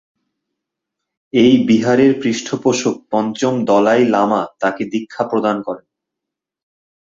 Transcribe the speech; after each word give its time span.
এই 1.33 1.53
বিহারের 1.67 2.11
পৃষ্ঠপোষক 2.21 2.95
পঞ্চম 3.11 3.53
দলাই 3.65 4.01
লামা 4.05 4.41
তাকে 4.59 4.83
দীক্ষা 4.85 5.23
প্রদান 5.23 5.57
করেন। 5.61 5.87